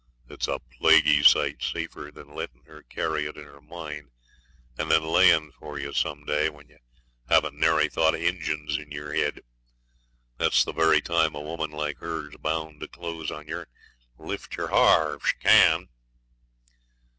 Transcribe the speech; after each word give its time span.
It's 0.29 0.47
a 0.47 0.57
plaguey 0.57 1.21
sight 1.21 1.61
safer 1.61 2.09
than 2.11 2.33
letting 2.33 2.63
her 2.63 2.81
carry 2.81 3.27
it 3.27 3.37
in 3.37 3.43
her 3.43 3.61
mind, 3.61 4.09
and 4.79 4.89
then 4.89 5.03
laying 5.03 5.51
for 5.51 5.77
yer 5.77 5.93
some 5.93 6.25
day 6.25 6.49
when 6.49 6.69
ye 6.69 6.77
heven't 7.29 7.59
nary 7.59 7.87
thought 7.87 8.15
of 8.15 8.19
Injuns 8.21 8.77
in 8.77 8.89
your 8.89 9.13
head. 9.13 9.43
That's 10.39 10.63
the 10.63 10.73
very 10.73 11.01
time 11.01 11.35
a 11.35 11.39
woman 11.41 11.69
like 11.69 11.99
her's 11.99 12.35
bound 12.37 12.79
to 12.79 12.87
close 12.87 13.29
on 13.29 13.47
yer 13.47 13.67
and 14.17 14.27
lift 14.27 14.57
yer 14.57 14.69
ha'r 14.69 15.17
if 15.17 15.27
she 15.27 15.35
can.' 15.39 15.87